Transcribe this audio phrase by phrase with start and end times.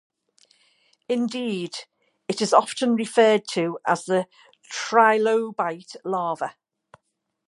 [1.07, 1.75] Indeed,
[2.27, 4.25] it is often referred to as the
[4.67, 6.55] 'trilobite larva'.